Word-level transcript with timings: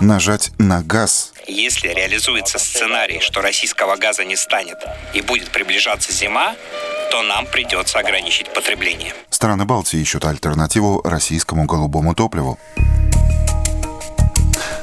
Нажать 0.00 0.50
на 0.58 0.82
газ. 0.82 1.32
Если 1.46 1.88
реализуется 1.88 2.58
сценарий, 2.58 3.20
что 3.20 3.40
российского 3.40 3.96
газа 3.96 4.24
не 4.24 4.36
станет 4.36 4.78
и 5.14 5.20
будет 5.20 5.50
приближаться 5.50 6.12
зима, 6.12 6.54
то 7.10 7.22
нам 7.22 7.46
придется 7.46 7.98
ограничить 7.98 8.52
потребление. 8.52 9.14
Страны 9.30 9.64
Балтии 9.64 10.00
ищут 10.00 10.24
альтернативу 10.24 11.00
российскому 11.04 11.64
голубому 11.66 12.14
топливу. 12.14 12.58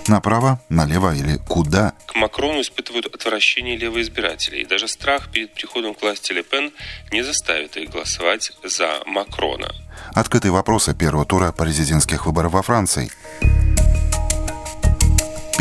Направо, 0.07 0.59
налево 0.69 1.15
или 1.15 1.37
куда? 1.47 1.93
К 2.07 2.15
Макрону 2.15 2.61
испытывают 2.61 3.05
отвращение 3.05 3.77
левые 3.77 4.03
избиратели. 4.03 4.57
И 4.57 4.65
даже 4.65 4.87
страх 4.87 5.29
перед 5.31 5.53
приходом 5.53 5.93
к 5.93 6.01
власти 6.01 6.33
Ле 6.33 6.43
Пен 6.43 6.71
не 7.11 7.21
заставит 7.21 7.77
их 7.77 7.91
голосовать 7.91 8.51
за 8.63 9.01
Макрона. 9.05 9.73
Открытые 10.13 10.51
вопросы 10.51 10.95
первого 10.95 11.25
тура 11.25 11.51
президентских 11.51 12.25
выборов 12.25 12.53
во 12.53 12.61
Франции. 12.61 13.11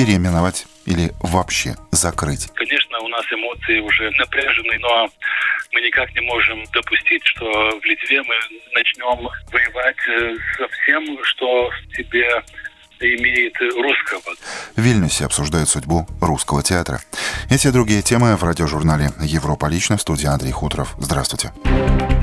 Переименовать 0.00 0.66
или 0.86 1.12
вообще 1.20 1.76
закрыть? 1.92 2.48
Конечно, 2.54 2.98
у 3.00 3.08
нас 3.08 3.24
эмоции 3.30 3.80
уже 3.80 4.10
напряжены, 4.12 4.78
но 4.78 5.10
мы 5.72 5.80
никак 5.82 6.14
не 6.14 6.22
можем 6.22 6.64
допустить, 6.72 7.22
что 7.26 7.44
в 7.44 7.84
Литве 7.84 8.22
мы 8.22 8.34
начнем 8.72 9.28
воевать 9.52 9.96
э, 10.08 10.36
со 10.56 10.68
всем, 10.68 11.04
что 11.24 11.68
в 11.68 11.96
себе 11.96 12.42
имеет 13.00 13.54
русского. 13.60 14.34
В 14.74 14.80
Вильнюсе 14.80 15.26
обсуждают 15.26 15.68
судьбу 15.68 16.06
русского 16.22 16.62
театра. 16.62 17.00
Эти 17.50 17.66
и 17.66 17.70
другие 17.70 18.00
темы 18.00 18.36
в 18.36 18.42
радиожурнале 18.42 19.10
«Европа 19.20 19.66
лично» 19.66 19.98
в 19.98 20.00
студии 20.00 20.26
Андрей 20.26 20.52
Хуторов. 20.52 20.94
Здравствуйте. 20.98 21.52
Здравствуйте. 21.64 22.19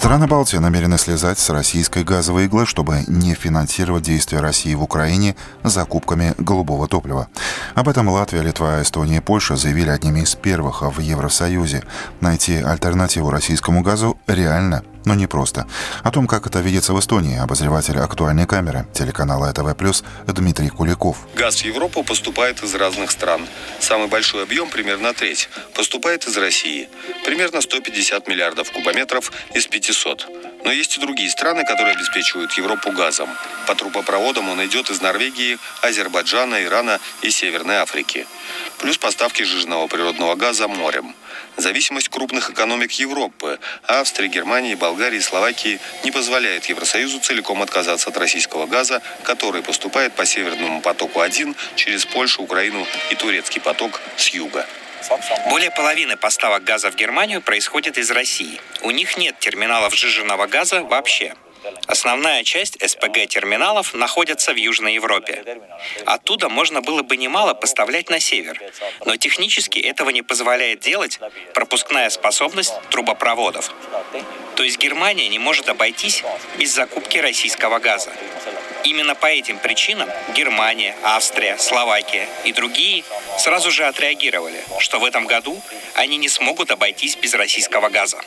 Страны 0.00 0.26
Балтии 0.26 0.56
намерены 0.56 0.96
слезать 0.96 1.38
с 1.38 1.50
российской 1.50 2.04
газовой 2.04 2.46
иглы, 2.46 2.64
чтобы 2.64 3.04
не 3.06 3.34
финансировать 3.34 4.02
действия 4.02 4.40
России 4.40 4.74
в 4.74 4.82
Украине 4.82 5.36
закупками 5.62 6.32
голубого 6.38 6.88
топлива. 6.88 7.28
Об 7.74 7.86
этом 7.86 8.08
Латвия, 8.08 8.40
Литва, 8.40 8.80
Эстония 8.80 9.18
и 9.18 9.20
Польша 9.20 9.56
заявили 9.56 9.90
одними 9.90 10.20
из 10.20 10.34
первых 10.34 10.80
в 10.80 11.00
Евросоюзе. 11.00 11.82
Найти 12.22 12.56
альтернативу 12.56 13.28
российскому 13.28 13.82
газу 13.82 14.16
реально 14.26 14.84
но 15.04 15.14
не 15.14 15.26
просто. 15.26 15.66
О 16.02 16.10
том, 16.10 16.26
как 16.26 16.46
это 16.46 16.60
видится 16.60 16.92
в 16.92 17.00
Эстонии, 17.00 17.38
обозреватель 17.38 17.98
актуальной 17.98 18.46
камеры 18.46 18.86
телеканала 18.92 19.50
ЭТВ+, 19.50 20.02
Дмитрий 20.26 20.68
Куликов. 20.68 21.16
Газ 21.34 21.62
в 21.62 21.64
Европу 21.64 22.02
поступает 22.02 22.62
из 22.62 22.74
разных 22.74 23.10
стран. 23.10 23.46
Самый 23.80 24.08
большой 24.08 24.42
объем, 24.42 24.70
примерно 24.70 25.14
треть, 25.14 25.48
поступает 25.74 26.26
из 26.26 26.36
России. 26.36 26.88
Примерно 27.24 27.60
150 27.60 28.28
миллиардов 28.28 28.70
кубометров 28.72 29.32
из 29.54 29.66
500. 29.66 30.49
Но 30.64 30.72
есть 30.72 30.96
и 30.96 31.00
другие 31.00 31.30
страны, 31.30 31.64
которые 31.64 31.94
обеспечивают 31.94 32.52
Европу 32.52 32.92
газом. 32.92 33.28
По 33.66 33.74
трубопроводам 33.74 34.48
он 34.48 34.64
идет 34.66 34.90
из 34.90 35.00
Норвегии, 35.00 35.58
Азербайджана, 35.82 36.64
Ирана 36.64 37.00
и 37.22 37.30
Северной 37.30 37.76
Африки. 37.76 38.26
Плюс 38.78 38.98
поставки 38.98 39.42
жирного 39.42 39.86
природного 39.86 40.34
газа 40.34 40.68
морем. 40.68 41.14
Зависимость 41.56 42.08
крупных 42.08 42.50
экономик 42.50 42.92
Европы– 42.92 43.58
Австрии, 43.86 44.28
Германии, 44.28 44.74
Болгарии 44.74 45.20
Словакии– 45.20 45.80
не 46.04 46.10
позволяет 46.10 46.66
Евросоюзу 46.66 47.20
целиком 47.20 47.62
отказаться 47.62 48.10
от 48.10 48.16
российского 48.16 48.66
газа, 48.66 49.02
который 49.24 49.62
поступает 49.62 50.14
по 50.14 50.24
Северному 50.24 50.80
потоку-1 50.80 51.56
через 51.76 52.04
Польшу, 52.06 52.42
Украину 52.42 52.86
и 53.10 53.14
Турецкий 53.14 53.60
поток 53.60 54.00
с 54.16 54.28
юга. 54.28 54.66
Более 55.48 55.70
половины 55.70 56.16
поставок 56.16 56.64
газа 56.64 56.90
в 56.90 56.96
Германию 56.96 57.40
происходит 57.40 57.98
из 57.98 58.10
России. 58.10 58.60
У 58.82 58.90
них 58.90 59.16
нет 59.16 59.38
терминалов 59.38 59.94
сжиженного 59.94 60.46
газа 60.46 60.82
вообще. 60.82 61.34
Основная 61.86 62.42
часть 62.44 62.78
СПГ-терминалов 62.80 63.92
находится 63.94 64.52
в 64.52 64.56
Южной 64.56 64.94
Европе. 64.94 65.44
Оттуда 66.06 66.48
можно 66.48 66.80
было 66.80 67.02
бы 67.02 67.16
немало 67.16 67.54
поставлять 67.54 68.08
на 68.08 68.20
север, 68.20 68.58
но 69.04 69.16
технически 69.16 69.78
этого 69.78 70.10
не 70.10 70.22
позволяет 70.22 70.80
делать 70.80 71.20
пропускная 71.52 72.08
способность 72.10 72.74
трубопроводов. 72.90 73.74
То 74.56 74.62
есть 74.62 74.78
Германия 74.78 75.28
не 75.28 75.38
может 75.38 75.68
обойтись 75.68 76.22
без 76.58 76.74
закупки 76.74 77.18
российского 77.18 77.78
газа. 77.78 78.10
Именно 78.84 79.14
по 79.14 79.26
этим 79.26 79.58
причинам 79.58 80.08
Германия, 80.34 80.96
Австрия, 81.02 81.58
Словакия 81.58 82.28
и 82.44 82.52
другие 82.52 83.04
сразу 83.38 83.70
же 83.70 83.84
отреагировали, 83.84 84.62
что 84.78 84.98
в 84.98 85.04
этом 85.04 85.26
году 85.26 85.60
они 85.94 86.16
не 86.16 86.28
смогут 86.28 86.70
обойтись 86.70 87.16
без 87.16 87.34
российского 87.34 87.88
газа. 87.88 88.20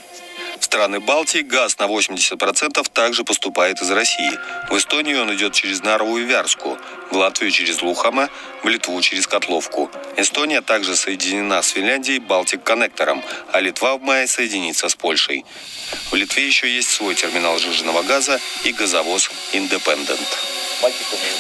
В 0.60 0.64
страны 0.66 1.00
Балтии 1.00 1.40
газ 1.40 1.78
на 1.80 1.84
80% 1.84 2.88
также 2.92 3.24
поступает 3.24 3.82
из 3.82 3.92
России. 3.92 4.32
В 4.70 4.78
Эстонию 4.78 5.22
он 5.22 5.34
идет 5.36 5.54
через 5.54 5.82
Нарву 5.84 6.18
и 6.18 6.24
Вярску, 6.24 6.78
в 7.12 7.18
Латвию 7.18 7.52
через 7.52 7.82
Лухама, 7.82 8.30
в 8.64 8.68
Литву 8.68 9.02
через 9.02 9.28
Котловку. 9.28 9.92
Эстония 10.18 10.62
также 10.62 10.96
соединена 10.96 11.62
с 11.62 11.70
Финляндией 11.70 12.20
Балтик-коннектором, 12.20 13.24
а 13.52 13.60
Литва 13.60 13.98
в 13.98 14.02
мае 14.02 14.28
соединится 14.28 14.90
с 14.90 14.96
Польшей. 14.96 15.46
В 16.12 16.16
Литве 16.16 16.46
еще 16.46 16.70
есть 16.70 16.90
свой 16.90 17.16
терминал 17.16 17.60
жиженного 17.60 18.04
газа 18.04 18.40
и 18.64 18.72
газовоз 18.72 19.30
«Индепендент». 19.54 20.63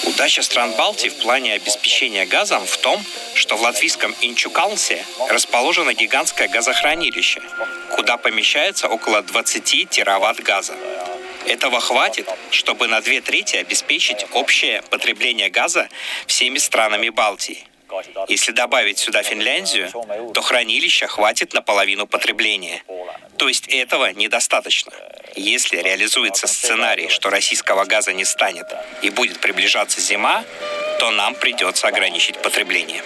Удача 0.03 0.41
стран 0.41 0.71
Балтии 0.73 1.09
в 1.09 1.17
плане 1.17 1.53
обеспечения 1.55 2.25
газом 2.25 2.65
в 2.65 2.77
том, 2.77 3.03
что 3.33 3.57
в 3.57 3.61
латвийском 3.61 4.15
Инчукалсе 4.21 5.05
расположено 5.29 5.93
гигантское 5.93 6.47
газохранилище, 6.47 7.41
куда 7.95 8.17
помещается 8.17 8.87
около 8.87 9.21
20 9.21 9.89
тераватт 9.89 10.39
газа. 10.39 10.75
Этого 11.45 11.81
хватит, 11.81 12.29
чтобы 12.51 12.87
на 12.87 13.01
две 13.01 13.19
трети 13.19 13.57
обеспечить 13.57 14.25
общее 14.31 14.81
потребление 14.83 15.49
газа 15.49 15.89
всеми 16.25 16.57
странами 16.57 17.09
Балтии. 17.09 17.67
Если 18.29 18.53
добавить 18.53 18.97
сюда 18.97 19.23
Финляндию, 19.23 19.91
то 20.33 20.41
хранилища 20.41 21.07
хватит 21.07 21.53
на 21.53 21.61
половину 21.61 22.07
потребления. 22.07 22.81
То 23.37 23.49
есть 23.49 23.67
этого 23.67 24.13
недостаточно. 24.13 24.93
Если 25.35 25.77
реализуется 25.77 26.45
сценарий, 26.45 27.09
что 27.09 27.31
российского 27.31 27.85
газа 27.85 28.13
не 28.13 28.23
станет 28.23 28.67
и 29.01 29.09
будет 29.09 29.39
приближаться 29.39 29.99
зима, 29.99 30.43
то 30.99 31.09
нам 31.09 31.33
придется 31.33 31.87
ограничить 31.87 32.39
потребление. 32.39 33.01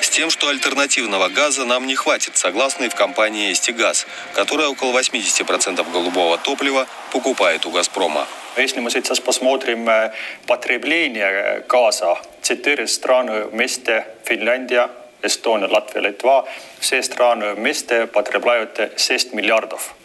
С 0.00 0.08
тем, 0.08 0.30
что 0.30 0.48
альтернативного 0.48 1.28
газа 1.28 1.64
нам 1.64 1.88
не 1.88 1.96
хватит, 1.96 2.36
согласны 2.36 2.88
в 2.88 2.94
компании 2.94 3.52
«Эстигаз», 3.52 4.06
которая 4.34 4.68
около 4.68 4.96
80% 4.96 5.90
голубого 5.90 6.38
топлива 6.38 6.86
покупает 7.10 7.66
у 7.66 7.72
«Газпрома». 7.72 8.28
Если 8.56 8.78
мы 8.78 8.90
сейчас 8.92 9.18
посмотрим 9.18 9.88
э, 9.88 10.12
потребление 10.46 11.28
э, 11.28 11.60
газа, 11.68 12.16
четыре 12.42 12.86
страны 12.86 13.46
вместе, 13.46 14.06
Финляндия, 14.24 14.88
Эстония, 15.20 15.66
Латвия, 15.66 16.02
Литва, 16.02 16.46
все 16.78 17.02
страны 17.02 17.54
вместе 17.54 18.06
потребляют 18.06 18.78
6 18.96 19.32
миллиардов 19.32 19.95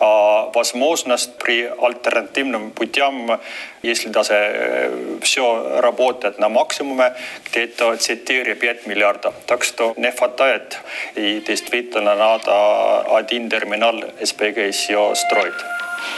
а 0.00 0.50
возможность 0.54 1.36
при 1.38 1.64
альтернативном 1.64 2.70
путям, 2.70 3.40
если 3.82 4.08
даже 4.08 4.34
э, 4.34 5.18
все 5.22 5.80
работает 5.80 6.38
на 6.38 6.48
максимуме, 6.48 7.14
где-то 7.46 7.94
4-5 7.94 8.88
миллиардов. 8.88 9.34
Так 9.46 9.64
что 9.64 9.94
не 9.96 10.12
хватает, 10.12 10.78
и 11.14 11.42
действительно 11.46 12.14
надо 12.14 13.16
один 13.16 13.50
терминал 13.50 14.00
СПГ 14.22 14.58
еще 14.58 15.14
строить. 15.14 15.54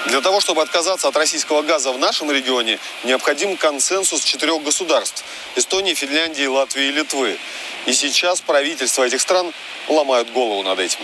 Для 0.06 0.20
того, 0.20 0.40
чтобы 0.40 0.62
отказаться 0.62 1.08
от 1.08 1.16
российского 1.16 1.62
газа 1.62 1.92
в 1.92 1.98
нашем 1.98 2.30
регионе, 2.30 2.78
необходим 3.04 3.56
консенсус 3.56 4.22
четырех 4.24 4.62
государств– 4.62 5.24
Эстонии, 5.56 5.94
Финляндии, 5.94 6.46
Латвии 6.46 6.84
и 6.84 6.92
Литвы. 6.92 7.36
И 7.86 7.92
сейчас 7.92 8.40
правительства 8.40 9.04
этих 9.04 9.20
стран 9.20 9.52
ломают 9.88 10.30
голову 10.32 10.62
над 10.62 10.78
этим. 10.78 11.00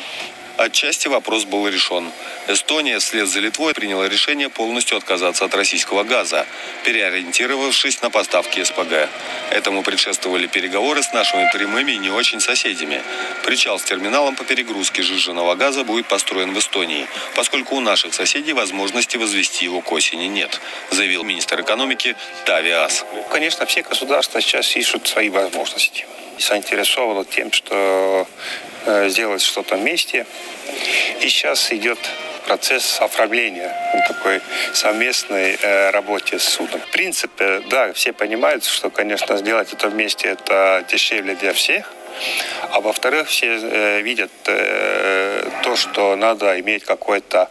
Отчасти 0.57 1.09
вопрос 1.09 1.45
был 1.45 1.69
решен. 1.69 2.11
Эстония 2.49 2.99
вслед 2.99 3.29
за 3.29 3.41
Литвой 3.41 3.75
приняла 3.75 4.09
решение 4.09 4.49
полностью 4.49 4.97
отказаться 4.97 5.45
от 5.45 5.55
российского 5.55 6.03
газа, 6.03 6.47
переориентировавшись 6.83 8.01
на 8.01 8.09
поставки 8.09 8.65
СПГ. 8.65 9.11
Этому 9.51 9.83
предшествовали 9.83 10.47
переговоры 10.47 11.03
с 11.03 11.13
нашими 11.13 11.47
прямыми 11.53 11.93
и 11.93 11.99
не 11.99 12.09
очень 12.09 12.41
соседями. 12.41 13.03
Причал 13.47 13.79
с 13.79 13.85
терминалом 13.85 14.35
по 14.35 14.45
перегрузке 14.45 15.03
жиженного 15.03 15.55
газа 15.55 15.85
будет 15.85 16.07
построен 16.07 16.53
в 16.53 16.59
Эстонии, 16.59 17.07
поскольку 17.37 17.77
у 17.77 17.81
наших 17.81 18.13
соседей 18.13 18.53
возможности 18.53 19.17
возвести 19.17 19.65
его 19.65 19.81
к 19.81 19.93
осени 19.93 20.25
нет, 20.25 20.61
заявил 20.91 21.23
министр 21.23 21.61
экономики 21.61 22.17
Тави 22.45 22.73
Ас. 22.73 23.07
Конечно, 23.31 23.65
все 23.65 23.83
государства 23.83 24.41
сейчас 24.41 24.77
ищут 24.77 25.07
свои 25.07 25.31
возможности 25.31 26.07
заинтересованы 26.39 27.25
тем, 27.25 27.53
что 27.53 28.27
э, 28.85 29.09
сделать 29.09 29.43
что-то 29.43 29.77
вместе. 29.77 30.27
И 31.21 31.29
сейчас 31.29 31.73
идет 31.73 31.99
процесс 32.47 33.01
оформления 33.01 33.75
такой 34.09 34.41
совместной 34.73 35.57
э, 35.61 35.91
работе 35.91 36.39
с 36.39 36.45
судом. 36.45 36.81
В 36.81 36.91
принципе, 36.91 37.63
да, 37.71 37.93
все 37.93 38.13
понимают, 38.13 38.65
что, 38.65 38.91
конечно, 38.91 39.37
сделать 39.37 39.73
это 39.73 39.89
вместе 39.89 40.29
это 40.29 40.85
дешевле 40.91 41.35
для 41.35 41.53
всех, 41.53 41.93
А 42.71 42.81
во-вторых, 42.81 43.29
все 43.29 43.59
э, 43.61 44.01
видят 44.03 44.31
э, 44.47 45.51
то, 45.63 45.77
что 45.77 46.17
надо 46.17 46.59
иметь 46.61 46.85
какой-то 46.85 47.49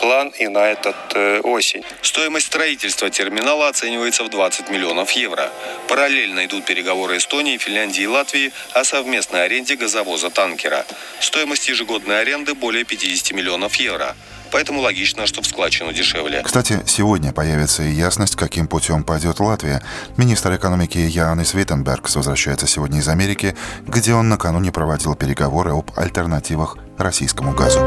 план 0.00 0.28
и 0.38 0.48
на 0.48 0.70
этот 0.70 0.96
э, 1.14 1.40
осень. 1.40 1.84
Стоимость 2.02 2.46
строительства 2.46 3.10
терминала 3.10 3.68
оценивается 3.68 4.24
в 4.24 4.30
20 4.30 4.70
миллионов 4.70 5.12
евро. 5.12 5.50
Параллельно 5.88 6.44
идут 6.44 6.64
переговоры 6.64 7.16
Эстонии, 7.16 7.56
Финляндии 7.58 8.02
и 8.02 8.06
Латвии 8.06 8.52
о 8.72 8.84
совместной 8.84 9.44
аренде 9.44 9.76
газовоза 9.76 10.30
танкера. 10.30 10.84
Стоимость 11.20 11.68
ежегодной 11.68 12.20
аренды 12.20 12.54
более 12.54 12.84
50 12.84 13.32
миллионов 13.32 13.76
евро. 13.76 14.16
Поэтому 14.50 14.80
логично, 14.80 15.26
что 15.26 15.42
в 15.42 15.46
складчину 15.46 15.92
дешевле. 15.92 16.42
Кстати, 16.42 16.80
сегодня 16.86 17.32
появится 17.32 17.82
и 17.82 17.90
ясность, 17.90 18.36
каким 18.36 18.66
путем 18.66 19.04
пойдет 19.04 19.40
Латвия. 19.40 19.82
Министр 20.16 20.56
экономики 20.56 20.98
Янис 20.98 21.54
Виттенберг 21.54 22.08
возвращается 22.14 22.66
сегодня 22.66 23.00
из 23.00 23.08
Америки, 23.08 23.54
где 23.86 24.14
он 24.14 24.28
накануне 24.28 24.72
проводил 24.72 25.14
переговоры 25.14 25.72
об 25.72 25.90
альтернативах 25.96 26.76
российскому 26.96 27.52
газу. 27.52 27.80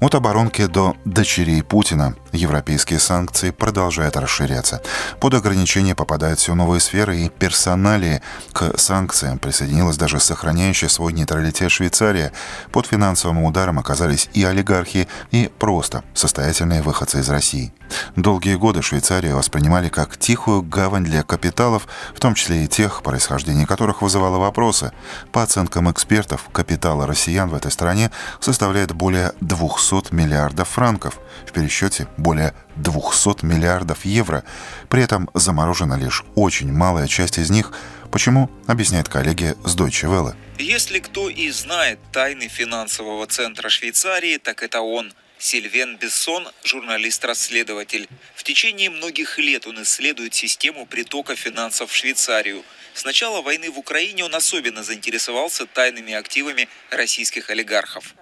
От 0.00 0.14
оборонки 0.14 0.66
до 0.66 0.94
дочерей 1.04 1.62
Путина 1.62 2.14
европейские 2.38 2.98
санкции 2.98 3.50
продолжают 3.50 4.16
расширяться. 4.16 4.80
Под 5.20 5.34
ограничения 5.34 5.94
попадают 5.94 6.38
все 6.38 6.54
новые 6.54 6.80
сферы 6.80 7.18
и 7.18 7.28
персоналии. 7.28 8.22
К 8.52 8.78
санкциям 8.78 9.38
присоединилась 9.38 9.96
даже 9.96 10.20
сохраняющая 10.20 10.88
свой 10.88 11.12
нейтралитет 11.12 11.70
Швейцария. 11.70 12.32
Под 12.72 12.86
финансовым 12.86 13.44
ударом 13.44 13.78
оказались 13.78 14.30
и 14.32 14.44
олигархи, 14.44 15.08
и 15.30 15.50
просто 15.58 16.04
состоятельные 16.14 16.82
выходцы 16.82 17.20
из 17.20 17.28
России. 17.28 17.72
Долгие 18.16 18.56
годы 18.56 18.82
Швейцарию 18.82 19.36
воспринимали 19.36 19.88
как 19.88 20.16
тихую 20.16 20.62
гавань 20.62 21.04
для 21.04 21.22
капиталов, 21.22 21.86
в 22.14 22.20
том 22.20 22.34
числе 22.34 22.64
и 22.64 22.68
тех, 22.68 23.02
происхождение 23.02 23.66
которых 23.66 24.02
вызывало 24.02 24.38
вопросы. 24.38 24.92
По 25.32 25.42
оценкам 25.42 25.90
экспертов, 25.90 26.48
капиталы 26.52 27.06
россиян 27.06 27.48
в 27.48 27.54
этой 27.54 27.70
стране 27.70 28.10
составляет 28.40 28.92
более 28.92 29.32
200 29.40 30.14
миллиардов 30.14 30.68
франков. 30.68 31.18
В 31.46 31.52
пересчете 31.52 32.08
более 32.28 32.52
200 32.76 33.42
миллиардов 33.46 34.04
евро. 34.04 34.44
При 34.90 35.02
этом 35.02 35.30
заморожена 35.32 35.94
лишь 35.94 36.24
очень 36.34 36.70
малая 36.70 37.06
часть 37.06 37.38
из 37.38 37.48
них. 37.48 37.72
Почему, 38.10 38.50
объясняет 38.66 39.08
коллеги 39.08 39.54
с 39.64 39.74
Deutsche 39.74 40.06
Welle. 40.10 40.34
Если 40.58 40.98
кто 40.98 41.30
и 41.30 41.50
знает 41.50 41.98
тайны 42.12 42.48
финансового 42.48 43.26
центра 43.26 43.70
Швейцарии, 43.70 44.36
так 44.36 44.62
это 44.62 44.82
он– 44.82 45.14
Сильвен 45.38 45.96
Бессон– 45.96 46.48
журналист-расследователь. 46.64 48.08
В 48.34 48.42
течение 48.42 48.90
многих 48.90 49.38
лет 49.38 49.66
он 49.68 49.82
исследует 49.82 50.34
систему 50.34 50.84
притока 50.84 51.36
финансов 51.36 51.92
в 51.92 51.94
Швейцарию. 51.94 52.64
С 52.94 53.04
начала 53.04 53.42
войны 53.42 53.70
в 53.70 53.78
Украине 53.78 54.24
он 54.24 54.34
особенно 54.34 54.82
заинтересовался 54.82 55.66
тайными 55.66 56.12
активами 56.12 56.68
российских 56.90 57.50
олигархов. 57.50 58.14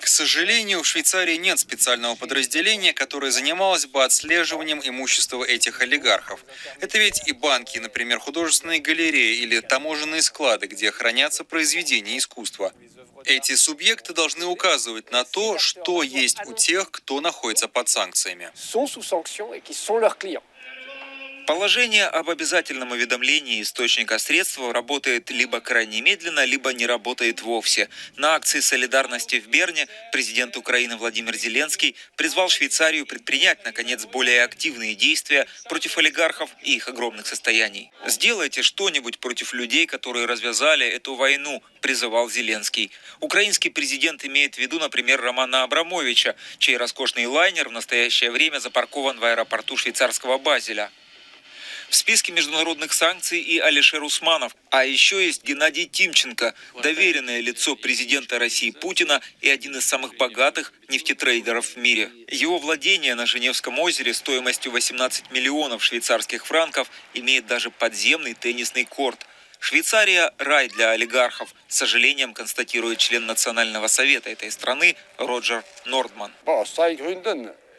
К 0.00 0.06
сожалению, 0.06 0.82
в 0.82 0.86
Швейцарии 0.86 1.36
нет 1.36 1.58
специального 1.58 2.14
подразделения, 2.14 2.94
которое 2.94 3.30
занималось 3.30 3.84
бы 3.84 4.02
отслеживанием 4.02 4.80
имущества 4.82 5.44
этих 5.44 5.82
олигархов. 5.82 6.42
Это 6.80 6.96
ведь 6.96 7.28
и 7.28 7.32
банки, 7.32 7.76
например, 7.76 8.18
художественные 8.20 8.80
галереи 8.80 9.36
или 9.42 9.60
таможенные 9.60 10.22
склады, 10.22 10.66
где 10.66 10.90
хранятся 10.90 11.44
произведения 11.44 12.16
искусства. 12.16 12.72
Эти 13.24 13.54
субъекты 13.54 14.12
должны 14.12 14.46
указывать 14.46 15.10
на 15.10 15.24
то, 15.24 15.58
что 15.58 16.02
есть 16.02 16.38
у 16.46 16.52
тех, 16.52 16.90
кто 16.90 17.20
находится 17.20 17.68
под 17.68 17.88
санкциями. 17.88 18.50
Положение 21.52 22.06
об 22.06 22.30
обязательном 22.30 22.92
уведомлении 22.92 23.60
источника 23.60 24.18
средства 24.18 24.72
работает 24.72 25.30
либо 25.30 25.60
крайне 25.60 26.00
медленно, 26.00 26.46
либо 26.46 26.72
не 26.72 26.86
работает 26.86 27.42
вовсе. 27.42 27.90
На 28.16 28.36
акции 28.36 28.60
солидарности 28.60 29.38
в 29.38 29.48
Берне 29.48 29.86
президент 30.12 30.56
Украины 30.56 30.96
Владимир 30.96 31.36
Зеленский 31.36 31.94
призвал 32.16 32.48
Швейцарию 32.48 33.04
предпринять, 33.04 33.66
наконец, 33.66 34.06
более 34.06 34.44
активные 34.44 34.94
действия 34.94 35.46
против 35.68 35.98
олигархов 35.98 36.48
и 36.62 36.76
их 36.76 36.88
огромных 36.88 37.26
состояний. 37.26 37.92
«Сделайте 38.06 38.62
что-нибудь 38.62 39.18
против 39.18 39.52
людей, 39.52 39.84
которые 39.84 40.24
развязали 40.24 40.86
эту 40.86 41.16
войну», 41.16 41.62
призывал 41.82 42.30
Зеленский. 42.30 42.90
Украинский 43.20 43.70
президент 43.70 44.24
имеет 44.24 44.54
в 44.54 44.58
виду, 44.58 44.78
например, 44.78 45.20
Романа 45.20 45.64
Абрамовича, 45.64 46.34
чей 46.56 46.78
роскошный 46.78 47.26
лайнер 47.26 47.68
в 47.68 47.72
настоящее 47.72 48.30
время 48.30 48.58
запаркован 48.58 49.20
в 49.20 49.24
аэропорту 49.26 49.76
швейцарского 49.76 50.38
Базеля. 50.38 50.90
В 51.92 51.94
списке 51.94 52.32
международных 52.32 52.94
санкций 52.94 53.38
и 53.38 53.58
Алишер 53.58 54.02
Усманов. 54.02 54.56
А 54.70 54.86
еще 54.86 55.22
есть 55.22 55.44
Геннадий 55.44 55.84
Тимченко, 55.84 56.54
доверенное 56.82 57.40
лицо 57.40 57.76
президента 57.76 58.38
России 58.38 58.70
Путина 58.70 59.20
и 59.42 59.50
один 59.50 59.76
из 59.76 59.84
самых 59.84 60.16
богатых 60.16 60.72
нефтетрейдеров 60.88 61.66
в 61.66 61.76
мире. 61.76 62.10
Его 62.28 62.58
владение 62.58 63.14
на 63.14 63.26
Женевском 63.26 63.78
озере 63.78 64.14
стоимостью 64.14 64.72
18 64.72 65.30
миллионов 65.32 65.84
швейцарских 65.84 66.46
франков 66.46 66.90
имеет 67.12 67.46
даже 67.46 67.70
подземный 67.70 68.32
теннисный 68.32 68.86
корт. 68.86 69.26
Швейцария– 69.60 70.32
рай 70.38 70.68
для 70.68 70.92
олигархов, 70.92 71.54
с 71.68 71.76
сожалением 71.76 72.32
констатирует 72.32 73.00
член 73.00 73.26
Национального 73.26 73.88
совета 73.88 74.30
этой 74.30 74.50
страны 74.50 74.96
Роджер 75.18 75.62
Нордман. 75.84 76.32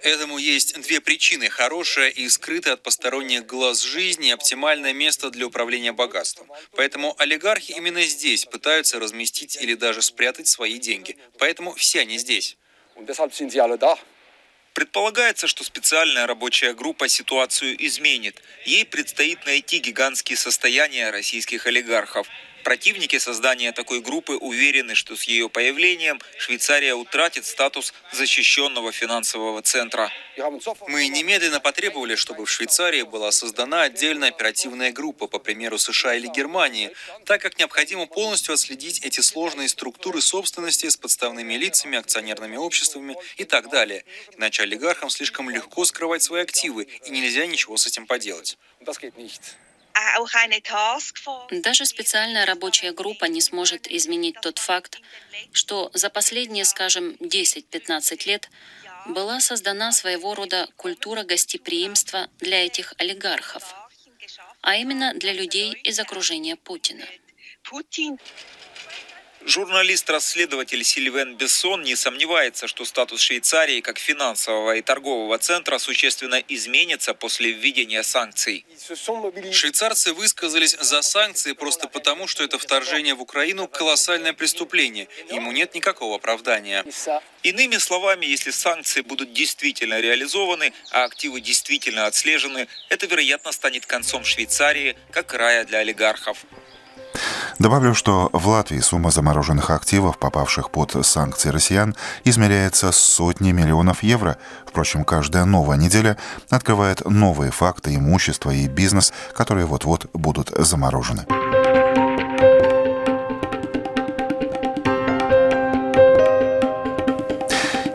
Этому 0.03 0.37
есть 0.37 0.79
две 0.81 0.99
причины. 0.99 1.49
Хорошая 1.49 2.09
и 2.09 2.27
скрытая 2.27 2.73
от 2.73 2.83
посторонних 2.83 3.45
глаз 3.45 3.81
жизнь 3.81 4.25
и 4.25 4.31
оптимальное 4.31 4.91
место 4.91 5.29
для 5.29 5.47
управления 5.47 5.93
богатством. 5.93 6.51
Поэтому 6.75 7.15
олигархи 7.19 7.71
именно 7.71 8.03
здесь 8.03 8.43
пытаются 8.45 8.99
разместить 8.99 9.55
или 9.55 9.75
даже 9.75 10.01
спрятать 10.01 10.47
свои 10.49 10.77
деньги. 10.77 11.17
Поэтому 11.39 11.73
все 11.75 12.01
они 12.01 12.17
здесь. 12.17 12.57
Предполагается, 14.73 15.47
что 15.47 15.63
специальная 15.63 16.27
рабочая 16.27 16.73
группа 16.73 17.07
ситуацию 17.07 17.73
изменит. 17.85 18.41
Ей 18.65 18.85
предстоит 18.85 19.45
найти 19.45 19.77
гигантские 19.77 20.35
состояния 20.35 21.11
российских 21.11 21.65
олигархов. 21.65 22.27
Противники 22.63 23.17
создания 23.19 23.71
такой 23.73 23.99
группы 23.99 24.37
уверены, 24.37 24.95
что 24.95 25.15
с 25.15 25.23
ее 25.23 25.49
появлением 25.49 26.21
Швейцария 26.37 26.93
утратит 26.93 27.45
статус 27.45 27.93
защищенного 28.11 28.91
финансового 28.91 29.61
центра. 29.61 30.11
Мы 30.87 31.07
немедленно 31.07 31.59
потребовали, 31.59 32.15
чтобы 32.15 32.45
в 32.45 32.49
Швейцарии 32.49 33.01
была 33.03 33.31
создана 33.31 33.83
отдельная 33.83 34.29
оперативная 34.29 34.91
группа, 34.91 35.27
по 35.27 35.39
примеру 35.39 35.77
США 35.77 36.15
или 36.15 36.27
Германии, 36.27 36.91
так 37.25 37.41
как 37.41 37.59
необходимо 37.59 38.07
полностью 38.07 38.53
отследить 38.53 38.99
эти 39.03 39.19
сложные 39.19 39.67
структуры 39.67 40.21
собственности 40.21 40.87
с 40.87 40.95
подставными 40.97 41.55
лицами, 41.55 41.97
акционерными 41.97 42.55
обществами 42.55 43.15
и 43.37 43.43
так 43.43 43.69
далее. 43.69 44.05
Иначе 44.37 44.63
олигархам 44.63 45.09
слишком 45.09 45.49
легко 45.49 45.85
скрывать 45.85 46.23
свои 46.23 46.41
активы, 46.41 46.87
и 47.05 47.09
нельзя 47.11 47.45
ничего 47.45 47.77
с 47.77 47.87
этим 47.87 48.07
поделать. 48.07 48.57
Даже 51.51 51.85
специальная 51.85 52.45
рабочая 52.45 52.91
группа 52.91 53.25
не 53.25 53.41
сможет 53.41 53.87
изменить 53.87 54.39
тот 54.41 54.59
факт, 54.59 54.99
что 55.51 55.89
за 55.93 56.09
последние, 56.09 56.65
скажем, 56.65 57.11
10-15 57.19 58.27
лет 58.27 58.49
была 59.07 59.39
создана 59.39 59.91
своего 59.91 60.33
рода 60.35 60.67
культура 60.77 61.23
гостеприимства 61.23 62.29
для 62.39 62.65
этих 62.65 62.93
олигархов, 62.97 63.63
а 64.61 64.75
именно 64.75 65.13
для 65.13 65.33
людей 65.33 65.73
из 65.73 65.99
окружения 65.99 66.55
Путина. 66.55 67.05
Журналист-расследователь 69.45 70.83
Сильвен 70.85 71.35
Бессон 71.35 71.83
не 71.83 71.95
сомневается, 71.95 72.67
что 72.67 72.85
статус 72.85 73.19
Швейцарии 73.19 73.81
как 73.81 73.99
финансового 73.99 74.75
и 74.75 74.81
торгового 74.81 75.37
центра 75.37 75.79
существенно 75.79 76.41
изменится 76.47 77.13
после 77.13 77.51
введения 77.51 78.03
санкций. 78.03 78.65
Швейцарцы 79.51 80.13
высказались 80.13 80.77
за 80.79 81.01
санкции 81.01 81.51
просто 81.51 81.89
потому, 81.89 82.27
что 82.27 82.43
это 82.43 82.57
вторжение 82.57 83.15
в 83.15 83.21
Украину– 83.21 83.67
колоссальное 83.69 84.33
преступление. 84.33 85.09
Ему 85.29 85.51
нет 85.51 85.75
никакого 85.75 86.15
оправдания. 86.15 86.85
Иными 87.43 87.77
словами, 87.77 88.25
если 88.25 88.51
санкции 88.51 89.01
будут 89.01 89.33
действительно 89.33 89.99
реализованы, 89.99 90.73
а 90.91 91.03
активы 91.03 91.41
действительно 91.41 92.05
отслежены, 92.05 92.69
это, 92.89 93.07
вероятно, 93.07 93.51
станет 93.51 93.85
концом 93.85 94.23
Швейцарии 94.23 94.95
как 95.11 95.33
рая 95.33 95.65
для 95.65 95.79
олигархов. 95.79 96.37
Добавлю, 97.59 97.93
что 97.93 98.29
в 98.33 98.47
Латвии 98.47 98.79
сумма 98.79 99.11
замороженных 99.11 99.69
активов, 99.69 100.17
попавших 100.17 100.69
под 100.69 101.05
санкции 101.05 101.49
россиян, 101.49 101.95
измеряется 102.23 102.91
сотни 102.91 103.51
миллионов 103.51 104.03
евро. 104.03 104.37
Впрочем, 104.65 105.03
каждая 105.03 105.45
новая 105.45 105.77
неделя 105.77 106.17
открывает 106.49 107.07
новые 107.09 107.51
факты 107.51 107.95
имущества 107.95 108.51
и 108.51 108.67
бизнес, 108.67 109.13
которые 109.33 109.65
вот-вот 109.65 110.07
будут 110.13 110.51
заморожены. 110.57 111.25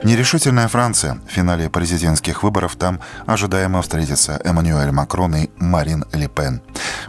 Нерешительная 0.08 0.68
Франция. 0.68 1.20
В 1.28 1.30
финале 1.30 1.68
президентских 1.68 2.42
выборов 2.42 2.76
там 2.76 2.98
ожидаемо 3.26 3.82
встретятся 3.82 4.40
Эммануэль 4.42 4.90
Макрон 4.90 5.36
и 5.36 5.50
Марин 5.58 6.06
Ле 6.14 6.28
Пен. 6.28 6.62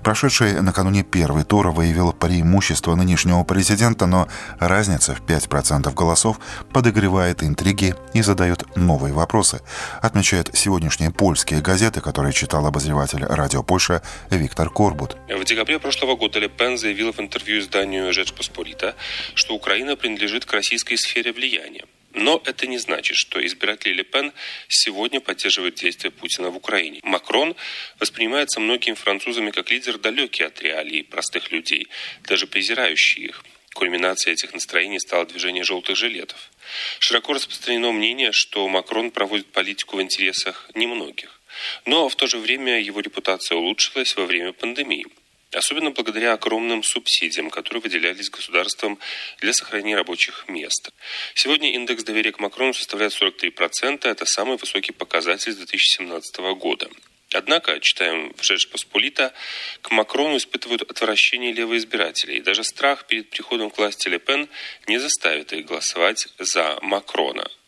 Прошедший 0.03 0.61
накануне 0.61 1.03
первый 1.03 1.45
тур 1.45 1.69
выявил 1.69 2.11
преимущество 2.11 2.95
нынешнего 2.95 3.45
президента, 3.45 4.05
но 4.05 4.27
разница 4.59 5.15
в 5.15 5.21
5% 5.21 5.93
голосов 5.93 6.41
подогревает 6.73 7.41
интриги 7.41 7.95
и 8.13 8.21
задает 8.21 8.75
новые 8.75 9.13
вопросы, 9.13 9.61
отмечают 10.01 10.49
сегодняшние 10.53 11.11
польские 11.11 11.61
газеты, 11.61 12.01
которые 12.01 12.33
читал 12.33 12.65
обозреватель 12.65 13.23
радио 13.23 13.63
Польша 13.63 14.01
Виктор 14.29 14.69
Корбут. 14.69 15.15
В 15.29 15.45
декабре 15.45 15.79
прошлого 15.79 16.17
года 16.17 16.39
Ле 16.39 16.49
Пен 16.49 16.77
заявил 16.77 17.13
в 17.13 17.19
интервью 17.21 17.61
изданию 17.61 18.11
«Жечь 18.11 18.33
Посполита», 18.33 18.93
что 19.35 19.55
Украина 19.55 19.95
принадлежит 19.95 20.43
к 20.43 20.51
российской 20.51 20.97
сфере 20.97 21.31
влияния. 21.31 21.85
Но 22.13 22.41
это 22.43 22.65
не 22.65 22.77
значит, 22.79 23.17
что 23.17 23.45
избиратели 23.45 23.93
Ле 23.93 24.03
Пен 24.03 24.33
сегодня 24.67 25.19
поддерживают 25.19 25.75
действия 25.75 26.09
Путина 26.09 26.49
в 26.49 26.57
Украине. 26.57 26.99
Макрон 27.03 27.55
воспринимается 27.99 28.59
многими 28.59 28.95
французами 28.95 29.51
как 29.51 29.69
лидер 29.69 29.97
далекий 29.99 30.43
от 30.43 30.61
реалий 30.61 31.03
простых 31.03 31.51
людей, 31.51 31.87
даже 32.23 32.47
презирающий 32.47 33.25
их. 33.25 33.43
Кульминацией 33.73 34.33
этих 34.33 34.53
настроений 34.53 34.99
стало 34.99 35.25
движение 35.25 35.63
желтых 35.63 35.95
жилетов. 35.95 36.49
Широко 36.97 37.33
распространено 37.33 37.91
мнение, 37.91 38.31
что 38.31 38.67
Макрон 38.67 39.11
проводит 39.11 39.47
политику 39.47 39.97
в 39.97 40.01
интересах 40.01 40.69
немногих. 40.73 41.39
Но 41.85 42.09
в 42.09 42.15
то 42.15 42.27
же 42.27 42.37
время 42.37 42.81
его 42.81 42.99
репутация 42.99 43.57
улучшилась 43.57 44.15
во 44.15 44.25
время 44.25 44.53
пандемии. 44.53 45.05
Особенно 45.51 45.89
благодаря 45.89 46.33
огромным 46.33 46.83
субсидиям, 46.83 47.49
которые 47.49 47.81
выделялись 47.81 48.29
государством 48.29 48.99
для 49.39 49.51
сохранения 49.51 49.95
рабочих 49.95 50.45
мест. 50.47 50.91
Сегодня 51.33 51.73
индекс 51.73 52.03
доверия 52.03 52.31
к 52.31 52.39
Макрону 52.39 52.73
составляет 52.73 53.13
43%. 53.19 54.07
Это 54.07 54.25
самый 54.25 54.57
высокий 54.57 54.91
показатель 54.91 55.51
с 55.51 55.57
2017 55.57 56.37
года. 56.55 56.87
Однако, 57.33 57.79
читаем 57.79 58.33
в 58.35 58.43
Жеж 58.43 58.69
Посполита, 58.69 59.33
к 59.81 59.91
Макрону 59.91 60.37
испытывают 60.37 60.83
отвращение 60.83 61.51
левые 61.51 61.79
избиратели, 61.79 62.37
и 62.37 62.41
даже 62.41 62.63
страх 62.63 63.05
перед 63.07 63.29
приходом 63.29 63.69
к 63.69 63.77
власти 63.77 64.07
Ле 64.07 64.19
Пен 64.19 64.49
не 64.87 64.99
заставит 64.99 65.53
их 65.53 65.65
голосовать 65.65 66.27
за 66.39 66.77
Макрона– 66.81 67.49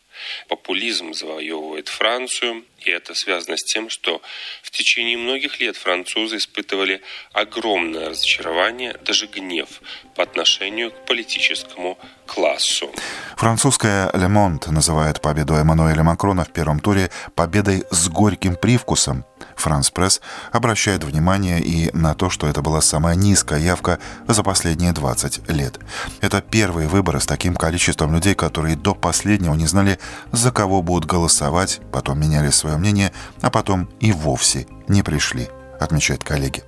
Популизм 0.47 1.13
завоевывает 1.13 1.89
Францию, 1.89 2.65
и 2.79 2.89
это 2.89 3.13
связано 3.13 3.57
с 3.57 3.63
тем, 3.63 3.89
что 3.89 4.21
в 4.63 4.71
течение 4.71 5.17
многих 5.17 5.59
лет 5.59 5.77
французы 5.77 6.37
испытывали 6.37 7.01
огромное 7.33 8.09
разочарование, 8.09 8.95
даже 9.05 9.27
гнев 9.27 9.81
по 10.15 10.23
отношению 10.23 10.91
к 10.91 11.05
политическому 11.05 11.97
классу. 12.25 12.91
Французская 13.37 14.09
«Le 14.11 14.27
Monde» 14.27 14.71
называет 14.71 15.21
победу 15.21 15.53
Эммануэля 15.53 16.03
Макрона 16.03 16.45
в 16.45 16.53
первом 16.53 16.79
туре 16.79 17.09
победой 17.35 17.83
с 17.91 18.09
горьким 18.09 18.55
привкусом. 18.55 19.25
Франс 19.62 19.91
Пресс 19.91 20.22
обращает 20.51 21.03
внимание 21.03 21.62
и 21.62 21.96
на 21.96 22.13
то, 22.15 22.30
что 22.30 22.48
это 22.48 22.62
была 22.62 22.82
самая 22.82 23.15
низкая 23.15 23.60
явка 23.60 24.00
за 24.27 24.44
последние 24.44 24.91
20 24.91 25.50
лет. 25.50 25.80
Это 26.20 26.41
первые 26.41 26.88
выборы 26.88 27.20
с 27.20 27.25
таким 27.25 27.56
количеством 27.56 28.13
людей, 28.13 28.36
которые 28.36 28.75
до 28.75 28.94
последнего 28.94 29.53
не 29.53 29.68
знали, 29.68 30.00
за 30.32 30.51
кого 30.51 30.82
будут 30.82 31.10
голосовать, 31.10 31.80
потом 31.91 32.20
меняли 32.20 32.50
свое 32.50 32.77
мнение, 32.77 33.13
а 33.41 33.50
потом 33.50 33.89
и 34.00 34.12
вовсе 34.12 34.68
не 34.88 35.03
пришли, 35.03 35.50
отмечают 35.80 36.24
коллеги. 36.24 36.63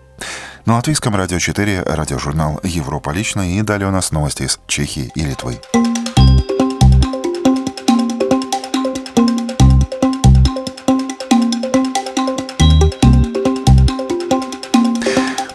На 0.66 0.76
Латвийском 0.76 1.16
радио 1.16 1.40
4 1.40 1.84
радиожурнал 1.84 2.62
«Европа 2.64 3.10
лично» 3.10 3.58
и 3.58 3.62
далее 3.64 3.90
у 3.90 3.92
нас 3.92 4.12
новости 4.12 4.44
из 4.44 4.60
Чехии 4.68 5.12
и 5.16 5.22
Литвы. 5.22 5.60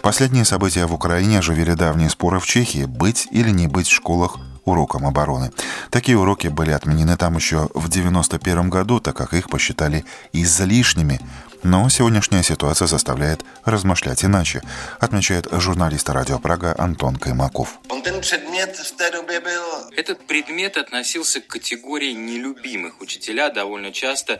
Последние 0.01 0.45
события 0.45 0.85
в 0.85 0.93
Украине 0.93 1.39
оживили 1.39 1.73
давние 1.73 2.09
споры 2.09 2.39
в 2.39 2.45
Чехии, 2.45 2.85
быть 2.85 3.27
или 3.31 3.49
не 3.49 3.67
быть 3.67 3.87
в 3.87 3.93
школах 3.93 4.37
уроком 4.63 5.05
обороны. 5.05 5.51
Такие 5.89 6.17
уроки 6.17 6.47
были 6.47 6.71
отменены 6.71 7.17
там 7.17 7.35
еще 7.35 7.69
в 7.73 7.87
1991 7.87 8.69
году, 8.69 8.99
так 8.99 9.15
как 9.15 9.33
их 9.33 9.49
посчитали 9.49 10.05
излишними. 10.31 11.19
Но 11.63 11.89
сегодняшняя 11.89 12.43
ситуация 12.43 12.87
заставляет 12.87 13.43
размышлять 13.65 14.23
иначе, 14.23 14.61
отмечает 14.99 15.47
журналист 15.51 16.09
радио 16.09 16.39
Прага 16.39 16.73
Антон 16.77 17.17
Каймаков. 17.17 17.79
Этот 19.97 20.25
предмет 20.25 20.77
относился 20.77 21.41
к 21.41 21.47
категории 21.47 22.13
нелюбимых. 22.13 23.01
Учителя 23.01 23.49
довольно 23.49 23.91
часто 23.91 24.39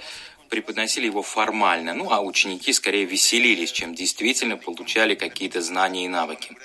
преподносили 0.49 1.05
его 1.05 1.21
формально, 1.21 1.93
ну 1.93 2.11
а 2.11 2.21
ученики 2.21 2.73
скорее 2.73 3.05
веселились, 3.05 3.71
чем 3.71 3.95
действительно 3.95 4.57
получали 4.57 5.15
какие-то 5.15 5.61
знания 5.61 6.05
и 6.05 6.07
навыки. 6.07 6.57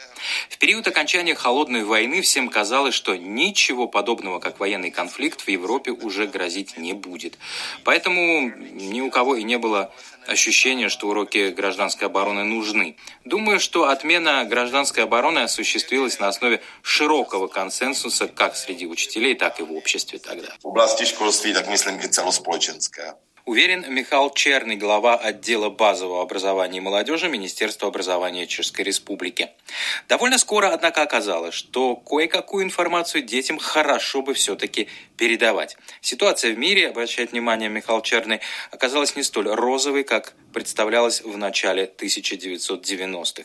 В 0.48 0.58
период 0.58 0.86
окончания 0.86 1.34
Холодной 1.34 1.84
войны 1.84 2.22
всем 2.22 2.48
казалось, 2.48 2.94
что 2.94 3.16
ничего 3.16 3.86
подобного, 3.86 4.40
как 4.40 4.58
военный 4.58 4.90
конфликт, 4.90 5.42
в 5.42 5.48
Европе 5.48 5.90
уже 5.90 6.26
грозить 6.26 6.76
не 6.78 6.92
будет. 6.92 7.38
Поэтому 7.84 8.50
ни 8.50 9.00
у 9.00 9.10
кого 9.10 9.36
и 9.36 9.42
не 9.42 9.58
было 9.58 9.92
ощущения, 10.26 10.88
что 10.88 11.08
уроки 11.08 11.50
гражданской 11.50 12.06
обороны 12.06 12.44
нужны. 12.44 12.96
Думаю, 13.24 13.60
что 13.60 13.88
отмена 13.88 14.44
гражданской 14.44 15.04
обороны 15.04 15.40
осуществилась 15.40 16.18
на 16.18 16.28
основе 16.28 16.62
широкого 16.82 17.46
консенсуса 17.46 18.28
как 18.28 18.56
среди 18.56 18.86
учителей, 18.86 19.34
так 19.34 19.60
и 19.60 19.62
в 19.62 19.72
обществе 19.72 20.18
тогда. 20.18 20.48
В 20.62 20.68
области 20.68 21.04
школьства, 21.04 21.52
так 21.52 21.68
myslím, 21.68 21.98
и 22.00 22.08
целоспольченская. 22.08 23.16
Уверен 23.46 23.84
Михаил 23.90 24.30
Черный, 24.30 24.76
глава 24.76 25.16
отдела 25.16 25.68
базового 25.68 26.22
образования 26.22 26.78
и 26.78 26.80
молодежи 26.80 27.28
Министерства 27.28 27.88
образования 27.88 28.46
Чешской 28.46 28.86
Республики. 28.86 29.50
Довольно 30.08 30.38
скоро, 30.38 30.72
однако, 30.72 31.02
оказалось, 31.02 31.54
что 31.54 31.94
кое-какую 31.94 32.64
информацию 32.64 33.22
детям 33.22 33.58
хорошо 33.58 34.22
бы 34.22 34.32
все-таки 34.32 34.88
передавать. 35.16 35.76
Ситуация 36.00 36.54
в 36.54 36.58
мире, 36.58 36.88
обращает 36.88 37.32
внимание 37.32 37.68
Михаил 37.68 38.02
Черный, 38.02 38.40
оказалась 38.70 39.16
не 39.16 39.22
столь 39.22 39.48
розовой, 39.48 40.04
как 40.04 40.34
представлялась 40.52 41.22
в 41.22 41.36
начале 41.36 41.90
1990-х. 41.98 43.44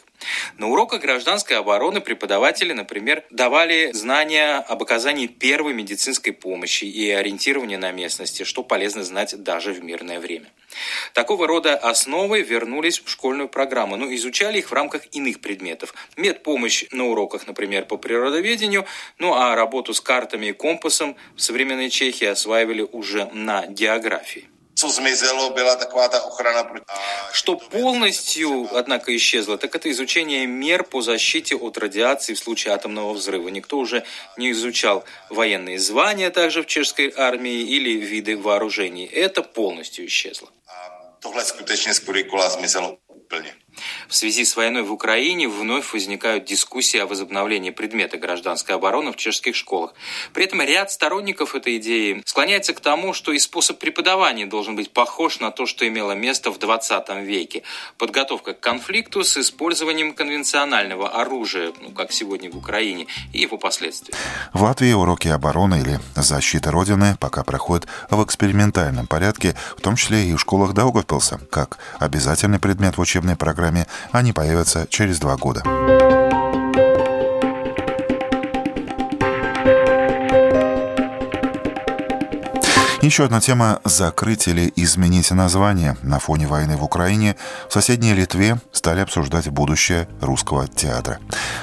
На 0.58 0.68
уроках 0.68 1.02
гражданской 1.02 1.58
обороны 1.58 2.02
преподаватели, 2.02 2.74
например, 2.74 3.24
давали 3.30 3.92
знания 3.94 4.58
об 4.58 4.84
оказании 4.84 5.28
первой 5.28 5.74
медицинской 5.74 6.34
помощи 6.34 6.86
и 6.86 7.10
ориентировании 7.10 7.78
на 7.78 7.92
местности, 7.92 8.44
что 8.44 8.64
полезно 8.64 9.04
знать 9.04 9.42
даже 9.44 9.74
в 9.74 9.84
мирное 9.84 10.20
время. 10.20 10.50
Такого 11.14 11.48
рода 11.48 11.76
основы 11.76 12.42
вернулись 12.42 13.00
в 13.00 13.10
школьную 13.10 13.50
программу, 13.50 13.96
но 13.96 14.14
изучали 14.14 14.60
их 14.60 14.70
в 14.70 14.74
рамках 14.74 15.04
иных 15.12 15.42
предметов. 15.42 15.94
Медпомощь 16.16 16.86
на 16.92 17.06
уроках, 17.06 17.48
например, 17.48 17.86
по 17.86 17.98
природоведению, 17.98 18.86
ну 19.18 19.34
а 19.34 19.56
работу 19.56 19.94
с 19.94 20.02
картами 20.02 20.48
и 20.48 20.54
компасом 20.54 21.16
в 21.36 21.42
современной 21.60 21.90
Чехии 21.90 22.28
осваивали 22.28 22.88
уже 22.90 23.26
на 23.34 23.68
географии. 23.68 24.48
Что 27.34 27.56
полностью, 27.58 28.70
однако, 28.72 29.14
исчезло, 29.18 29.58
так 29.58 29.76
это 29.76 29.92
изучение 29.92 30.46
мер 30.48 30.84
по 30.86 31.02
защите 31.02 31.56
от 31.58 31.78
радиации 31.78 32.34
в 32.34 32.40
случае 32.40 32.74
атомного 32.74 33.12
взрыва. 33.12 33.50
Никто 33.50 33.78
уже 33.78 34.06
не 34.38 34.52
изучал 34.52 35.04
военные 35.30 35.80
звания 35.80 36.30
также 36.30 36.62
в 36.62 36.66
чешской 36.66 37.14
армии 37.18 37.60
или 37.76 37.90
виды 37.90 38.38
вооружений. 38.38 39.06
Это 39.06 39.44
полностью 39.44 40.06
исчезло. 40.06 40.48
Tohle 41.20 41.46
skutečně 41.46 41.94
z 41.94 42.00
kurikula 42.00 42.50
zmizelo 42.50 42.98
úplně. 43.08 43.09
В 44.10 44.16
связи 44.16 44.44
с 44.44 44.56
войной 44.56 44.82
в 44.82 44.92
Украине 44.92 45.48
вновь 45.48 45.94
возникают 45.94 46.44
дискуссии 46.44 46.98
о 46.98 47.06
возобновлении 47.06 47.70
предмета 47.70 48.18
гражданской 48.18 48.74
обороны 48.74 49.12
в 49.12 49.18
чешских 49.18 49.56
школах. 49.56 49.94
При 50.34 50.46
этом 50.46 50.64
ряд 50.64 50.90
сторонников 50.90 51.54
этой 51.54 51.78
идеи 51.78 52.24
склоняется 52.26 52.74
к 52.74 52.80
тому, 52.80 53.14
что 53.14 53.32
и 53.32 53.38
способ 53.38 53.78
преподавания 53.78 54.48
должен 54.48 54.76
быть 54.76 54.90
похож 54.92 55.40
на 55.40 55.52
то, 55.52 55.68
что 55.68 55.88
имело 55.88 56.14
место 56.14 56.50
в 56.50 56.58
20 56.58 57.08
веке. 57.22 57.62
Подготовка 58.00 58.54
к 58.54 58.60
конфликту 58.60 59.24
с 59.24 59.38
использованием 59.38 60.16
конвенционального 60.16 61.10
оружия, 61.10 61.72
ну, 61.80 61.92
как 61.92 62.12
сегодня 62.12 62.50
в 62.50 62.58
Украине, 62.58 63.06
и 63.32 63.42
его 63.42 63.60
последствия. 63.60 64.16
В 64.54 64.64
Латвии 64.64 64.92
уроки 64.92 65.28
обороны 65.28 65.82
или 65.82 66.00
защиты 66.16 66.72
Родины 66.72 67.16
пока 67.20 67.44
проходят 67.44 67.86
в 68.10 68.24
экспериментальном 68.24 69.06
порядке, 69.06 69.56
в 69.78 69.82
том 69.82 69.96
числе 69.96 70.26
и 70.26 70.34
в 70.34 70.40
школах 70.40 70.74
Даугавпилса, 70.74 71.40
как 71.52 71.78
обязательный 72.00 72.58
предмет 72.58 72.98
в 72.98 73.02
учебной 73.02 73.36
программе 73.36 73.86
они 74.12 74.34
появятся 74.34 74.88
через 74.90 75.20
два 75.20 75.36
года. 75.38 75.64
Еще 83.10 83.26
одна 83.26 83.42
тема– 83.42 83.82
закрыть 83.86 84.48
или 84.48 84.72
изменить 84.76 85.32
название. 85.32 85.98
На 86.04 86.20
фоне 86.20 86.46
войны 86.46 86.78
в 86.78 86.84
Украине 86.84 87.36
в 87.68 87.74
соседней 87.74 88.14
Литве 88.14 88.60
стали 88.72 89.00
обсуждать 89.00 89.48
будущее 89.48 90.08
русского 90.22 90.68
театра. 90.68 91.20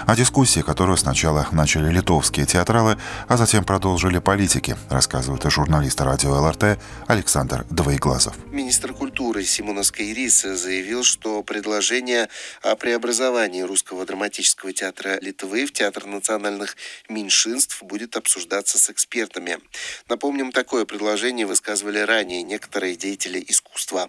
О 0.09 0.17
дискуссии, 0.17 0.59
которую 0.59 0.97
сначала 0.97 1.47
начали 1.53 1.89
литовские 1.93 2.47
театралы, 2.47 2.99
а 3.29 3.37
затем 3.37 3.63
продолжили 3.63 4.19
политики, 4.19 4.77
рассказывает 4.91 5.45
журналист 5.45 6.01
радио 6.01 6.33
ЛРТ 6.33 6.81
Александр 7.07 7.65
Двоеглазов. 7.71 8.35
Министр 8.51 8.93
культуры 8.93 9.45
Симонас 9.45 9.93
Кайрис 9.93 10.43
заявил, 10.43 11.05
что 11.05 11.45
предложение 11.45 12.29
о 12.65 12.75
преобразовании 12.75 13.63
русского 13.63 14.05
драматического 14.05 14.73
театра 14.73 15.21
Литвы 15.21 15.67
в 15.67 15.73
Театр 15.73 16.07
национальных 16.07 16.77
меньшинств 17.09 17.85
будет 17.85 18.17
обсуждаться 18.17 18.81
с 18.81 18.91
экспертами. 18.91 19.59
Напомним, 20.09 20.51
такое 20.51 20.85
предложение 20.85 21.36
предложения 21.37 21.47
высказывали 21.47 21.99
ранее 21.99 22.43
некоторые 22.43 22.97
деятели 22.97 23.39
искусства. 23.49 24.09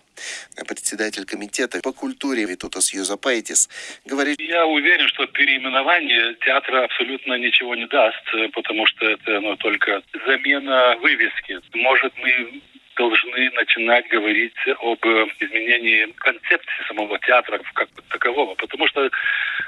Председатель 0.67 1.25
комитета 1.25 1.79
по 1.83 1.91
культуре 1.91 2.45
Витутас 2.45 2.93
Юзапайтис 2.93 3.69
говорит... 4.05 4.39
Я 4.39 4.65
уверен, 4.65 5.07
что 5.09 5.25
переименование 5.27 6.35
театра 6.45 6.85
абсолютно 6.85 7.37
ничего 7.37 7.75
не 7.75 7.87
даст, 7.87 8.23
потому 8.53 8.85
что 8.87 9.05
это 9.05 9.39
ну, 9.41 9.55
только 9.57 10.01
замена 10.25 10.97
вывески. 11.01 11.59
Может, 11.73 12.13
мы 12.17 12.61
должны 12.97 13.51
начинать 13.51 14.07
говорить 14.09 14.57
об 14.81 15.05
изменении 15.39 16.07
концепции 16.17 16.87
самого 16.87 17.19
театра 17.19 17.59
как 17.73 17.89
такового. 18.09 18.55
Потому 18.55 18.87
что 18.87 19.09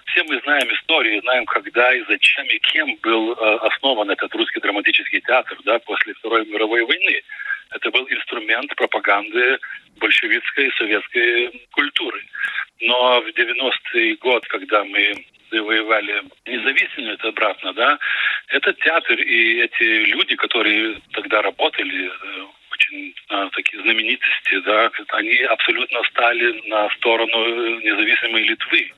все 0.05 0.23
мы 0.23 0.39
знаем 0.41 0.67
историю, 0.73 1.21
знаем, 1.21 1.45
когда 1.45 1.93
и 1.93 2.03
зачем 2.07 2.45
и 2.47 2.57
кем 2.59 2.95
был 3.03 3.33
э, 3.33 3.57
основан 3.67 4.09
этот 4.09 4.33
русский 4.33 4.59
драматический 4.59 5.21
театр 5.21 5.57
да, 5.65 5.79
после 5.79 6.13
Второй 6.15 6.45
мировой 6.45 6.83
войны. 6.85 7.21
Это 7.71 7.91
был 7.91 8.07
инструмент 8.09 8.75
пропаганды 8.75 9.59
большевистской 9.97 10.67
и 10.67 10.75
советской 10.77 11.67
культуры. 11.71 12.23
Но 12.81 13.21
в 13.21 13.27
90-й 13.27 14.15
год, 14.15 14.45
когда 14.47 14.83
мы 14.85 15.25
завоевали 15.51 16.23
независимость 16.45 17.23
обратно, 17.23 17.73
да, 17.73 17.99
этот 18.47 18.77
театр 18.79 19.19
и 19.19 19.61
эти 19.61 20.05
люди, 20.05 20.35
которые 20.35 21.01
тогда 21.13 21.41
работали, 21.41 22.07
э, 22.07 22.45
очень 22.89 23.13
а, 23.29 23.49
такие 23.49 23.81
знаменитости, 23.81 24.59
да, 24.65 24.91
они 25.09 25.37
абсолютно 25.43 26.03
стали 26.03 26.61
на 26.67 26.89
сторону 26.91 27.79
независимой 27.79 28.43
Литвы. 28.43 28.91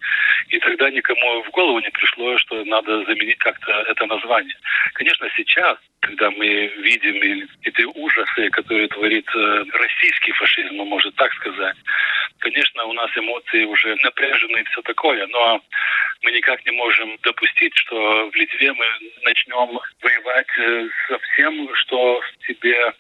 И 0.50 0.60
тогда 0.60 0.90
никому 0.90 1.44
в 1.44 1.50
голову 1.52 1.80
не 1.80 1.90
пришло, 1.90 2.38
что 2.38 2.64
надо 2.66 3.04
заменить 3.06 3.38
как-то 3.38 3.72
это 3.72 4.06
название. 4.06 4.56
Конечно, 4.94 5.28
сейчас, 5.36 5.78
когда 6.02 6.30
мы 6.32 6.68
видим 6.78 7.48
эти 7.64 7.84
ужасы, 7.84 8.50
которые 8.50 8.88
творит 8.88 9.28
э, 9.36 9.64
российский 9.74 10.32
фашизм, 10.34 10.76
ну, 10.76 10.86
можно 10.86 11.12
так 11.14 11.34
сказать, 11.34 11.78
конечно, 12.40 12.86
у 12.86 12.94
нас 12.94 13.10
эмоции 13.16 13.64
уже 13.66 13.96
напряжены 14.04 14.60
и 14.60 14.64
все 14.64 14.82
такое, 14.82 15.26
но 15.28 15.62
мы 16.24 16.32
никак 16.32 16.66
не 16.66 16.72
можем 16.72 17.18
допустить, 17.24 17.76
что 17.76 18.30
в 18.30 18.36
Литве 18.36 18.74
мы 18.74 18.86
начнем 19.24 19.80
воевать 20.02 20.58
э, 20.58 20.88
со 21.08 21.20
всем, 21.20 21.70
что 21.76 22.22
в 22.22 22.48
себе 22.48 22.94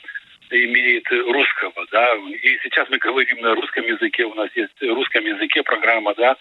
имеет 0.51 1.10
русского, 1.12 1.86
да, 1.91 2.08
и 2.15 2.60
сейчас 2.63 2.89
мы 2.89 2.98
говорим 2.98 3.41
на 3.41 3.55
русском 3.55 3.86
языке, 3.86 4.25
у 4.25 4.34
нас 4.34 4.50
есть 4.55 4.79
в 4.79 4.93
русском 4.93 5.25
языке 5.25 5.63
программа, 5.63 6.13
да, 6.15 6.38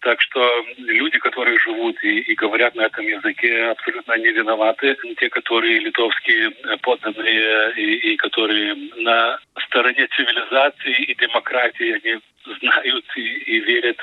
так 0.00 0.20
что 0.22 0.64
люди, 0.78 1.18
которые 1.18 1.58
живут 1.58 2.02
и, 2.02 2.20
и 2.20 2.34
говорят 2.34 2.74
на 2.74 2.82
этом 2.82 3.06
языке, 3.06 3.64
абсолютно 3.64 4.16
не 4.16 4.30
виноваты. 4.30 4.96
Те, 5.18 5.28
которые 5.28 5.78
литовские 5.78 6.50
подданные 6.80 7.72
и, 7.76 8.12
и 8.12 8.16
которые 8.16 8.74
на 8.96 9.38
стороне 9.66 10.06
цивилизации 10.16 11.04
и 11.04 11.14
демократии, 11.14 12.00
они 12.02 12.20
знают 12.44 13.04
и, 13.16 13.20
и 13.20 13.60
верят, 13.60 13.98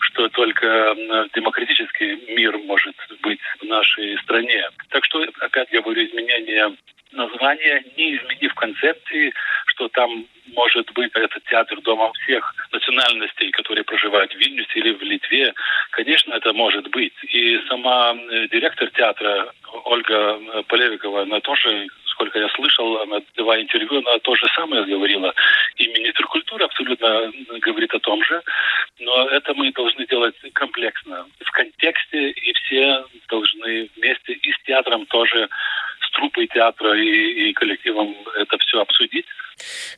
что 0.00 0.28
только 0.28 0.94
демократический 1.34 2.34
мир 2.34 2.56
может 2.58 2.96
быть 3.22 3.40
в 3.60 3.64
нашей 3.64 4.18
стране. 4.18 4.68
Так 4.90 5.04
что, 5.04 5.24
опять 5.40 5.70
говорю, 5.70 6.04
изменение 6.04 6.76
название, 7.12 7.84
не 7.96 8.16
изменив 8.16 8.54
концепции, 8.54 9.32
что 9.66 9.88
там 9.88 10.26
может 10.54 10.92
быть 10.92 11.10
этот 11.14 11.42
театр 11.44 11.80
домом 11.80 12.12
всех 12.12 12.54
национальностей, 12.72 13.50
которые 13.52 13.84
проживают 13.84 14.32
в 14.32 14.36
Вильнюсе 14.36 14.78
или 14.78 14.92
в 14.92 15.02
Литве. 15.02 15.54
Конечно, 15.90 16.34
это 16.34 16.52
может 16.52 16.88
быть. 16.90 17.14
И 17.24 17.60
сама 17.68 18.14
директор 18.50 18.90
театра 18.90 19.52
Ольга 19.84 20.38
э, 20.38 20.62
Полевикова, 20.68 21.22
она 21.22 21.40
тоже 21.40 21.88
сколько 22.24 22.38
я 22.38 22.48
слышал, 22.50 23.02
она 23.02 23.20
давая 23.36 23.62
интервью, 23.62 23.98
она 23.98 24.18
то 24.18 24.34
же 24.34 24.46
самое 24.54 24.84
говорила. 24.84 25.34
И 25.76 25.86
министр 25.88 26.24
культуры 26.26 26.64
абсолютно 26.64 27.30
говорит 27.60 27.92
о 27.94 27.98
том 27.98 28.24
же. 28.24 28.42
Но 28.98 29.28
это 29.28 29.52
мы 29.54 29.70
должны 29.72 30.06
делать 30.06 30.34
комплексно, 30.54 31.26
в 31.40 31.50
контексте, 31.50 32.30
и 32.30 32.52
все 32.54 33.04
должны 33.28 33.90
вместе 33.96 34.32
и 34.32 34.52
с 34.52 34.62
театром 34.66 35.04
тоже 35.06 35.48
труппой 36.14 36.46
театра 36.46 36.96
и, 36.96 37.50
и 37.50 37.52
коллективом 37.52 38.16
это 38.38 38.56
все 38.58 38.80
обсудить. 38.80 39.26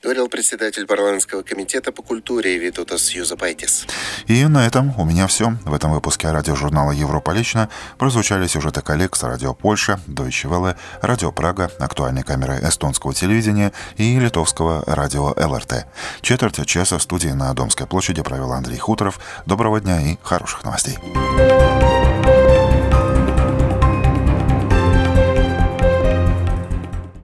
Говорил 0.02 0.28
председатель 0.28 0.86
парламентского 0.86 1.42
комитета 1.42 1.92
по 1.92 2.02
культуре 2.02 2.58
Витутас 2.58 3.10
Юзапайтис. 3.10 3.86
И 4.26 4.44
на 4.44 4.66
этом 4.66 4.98
у 4.98 5.04
меня 5.04 5.26
все. 5.26 5.56
В 5.64 5.74
этом 5.74 5.92
выпуске 5.92 6.30
радиожурнала 6.30 6.92
«Европа 6.92 7.30
лично» 7.30 7.68
прозвучали 7.98 8.46
сюжеты 8.46 8.82
коллег 8.82 9.16
с 9.16 9.22
радио 9.22 9.54
Польша, 9.54 10.00
Deutsche 10.06 10.48
Welle, 10.48 10.76
радио 11.00 11.32
Прага, 11.32 11.70
актуальной 11.78 12.22
камеры 12.22 12.58
эстонского 12.62 13.14
телевидения 13.14 13.72
и 13.96 14.18
литовского 14.18 14.84
радио 14.86 15.34
ЛРТ. 15.36 15.86
Четверть 16.20 16.64
часа 16.66 16.98
в 16.98 17.02
студии 17.02 17.28
на 17.28 17.52
Домской 17.54 17.86
площади 17.86 18.22
провел 18.22 18.52
Андрей 18.52 18.78
Хуторов. 18.78 19.20
Доброго 19.46 19.80
дня 19.80 20.00
и 20.00 20.16
хороших 20.22 20.64
новостей. 20.64 20.98